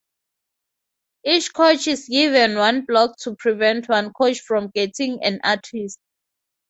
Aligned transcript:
Each 1.23 1.53
coach 1.53 1.85
is 1.87 2.07
given 2.09 2.55
one 2.57 2.85
block 2.87 3.17
to 3.19 3.35
prevent 3.35 3.87
one 3.87 4.11
coach 4.13 4.39
from 4.41 4.69
getting 4.71 5.23
an 5.23 5.39
artist. 5.43 5.99